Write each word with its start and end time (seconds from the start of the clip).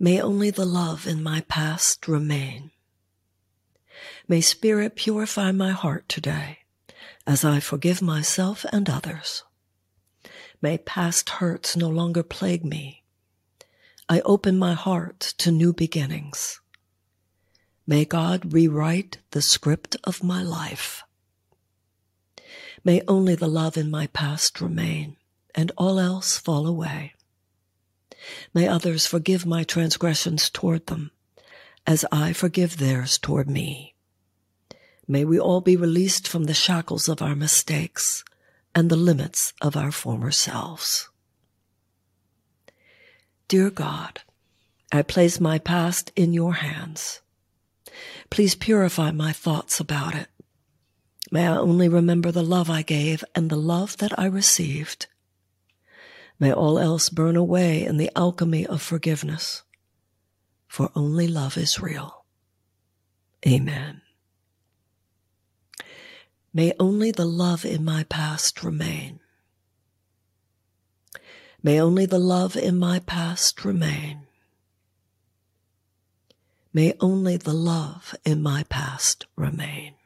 May 0.00 0.20
only 0.20 0.50
the 0.50 0.64
love 0.64 1.08
in 1.08 1.24
my 1.24 1.40
past 1.42 2.06
remain. 2.06 2.70
May 4.28 4.40
Spirit 4.40 4.94
purify 4.94 5.50
my 5.50 5.72
heart 5.72 6.08
today 6.08 6.58
as 7.26 7.44
I 7.44 7.58
forgive 7.58 8.00
myself 8.00 8.64
and 8.72 8.88
others. 8.88 9.42
May 10.62 10.78
past 10.78 11.28
hurts 11.28 11.76
no 11.76 11.88
longer 11.88 12.22
plague 12.22 12.64
me. 12.64 13.02
I 14.08 14.20
open 14.20 14.56
my 14.56 14.74
heart 14.74 15.20
to 15.38 15.50
new 15.50 15.72
beginnings. 15.72 16.60
May 17.84 18.04
God 18.04 18.52
rewrite 18.52 19.18
the 19.32 19.42
script 19.42 19.96
of 20.04 20.22
my 20.22 20.42
life. 20.42 21.02
May 22.84 23.02
only 23.08 23.34
the 23.34 23.48
love 23.48 23.76
in 23.76 23.90
my 23.90 24.06
past 24.06 24.60
remain 24.60 25.16
and 25.56 25.72
all 25.76 25.98
else 25.98 26.38
fall 26.38 26.66
away. 26.68 27.14
May 28.52 28.66
others 28.66 29.06
forgive 29.06 29.46
my 29.46 29.64
transgressions 29.64 30.50
toward 30.50 30.86
them 30.86 31.10
as 31.86 32.04
I 32.12 32.32
forgive 32.32 32.76
theirs 32.76 33.18
toward 33.18 33.48
me. 33.48 33.94
May 35.06 35.24
we 35.24 35.40
all 35.40 35.62
be 35.62 35.76
released 35.76 36.28
from 36.28 36.44
the 36.44 36.54
shackles 36.54 37.08
of 37.08 37.22
our 37.22 37.34
mistakes 37.34 38.24
and 38.74 38.90
the 38.90 38.96
limits 38.96 39.54
of 39.62 39.76
our 39.76 39.90
former 39.90 40.30
selves. 40.30 41.08
Dear 43.48 43.70
God, 43.70 44.20
I 44.92 45.00
place 45.00 45.40
my 45.40 45.58
past 45.58 46.12
in 46.14 46.34
your 46.34 46.54
hands. 46.54 47.22
Please 48.28 48.54
purify 48.54 49.10
my 49.10 49.32
thoughts 49.32 49.80
about 49.80 50.14
it. 50.14 50.28
May 51.30 51.46
I 51.46 51.56
only 51.56 51.88
remember 51.88 52.30
the 52.30 52.42
love 52.42 52.68
I 52.68 52.82
gave 52.82 53.24
and 53.34 53.48
the 53.48 53.56
love 53.56 53.96
that 53.98 54.18
I 54.18 54.26
received. 54.26 55.06
May 56.40 56.52
all 56.52 56.78
else 56.78 57.08
burn 57.08 57.36
away 57.36 57.84
in 57.84 57.96
the 57.96 58.10
alchemy 58.14 58.66
of 58.66 58.80
forgiveness, 58.80 59.62
for 60.68 60.90
only 60.94 61.26
love 61.26 61.56
is 61.56 61.80
real. 61.80 62.24
Amen. 63.46 64.02
May 66.54 66.72
only 66.78 67.10
the 67.10 67.24
love 67.24 67.64
in 67.64 67.84
my 67.84 68.04
past 68.04 68.62
remain. 68.62 69.20
May 71.62 71.80
only 71.80 72.06
the 72.06 72.18
love 72.18 72.56
in 72.56 72.78
my 72.78 73.00
past 73.00 73.64
remain. 73.64 74.26
May 76.72 76.94
only 77.00 77.36
the 77.36 77.52
love 77.52 78.14
in 78.24 78.42
my 78.42 78.64
past 78.64 79.26
remain. 79.34 79.97